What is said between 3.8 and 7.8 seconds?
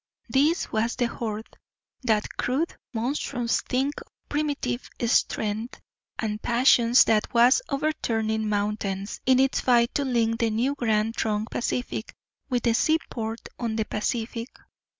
of primitive strength and passions that was